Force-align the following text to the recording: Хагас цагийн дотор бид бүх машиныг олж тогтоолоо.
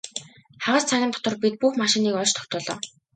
Хагас 0.63 0.83
цагийн 0.89 1.11
дотор 1.13 1.35
бид 1.41 1.55
бүх 1.61 1.73
машиныг 1.81 2.15
олж 2.21 2.31
тогтоолоо. 2.35 2.77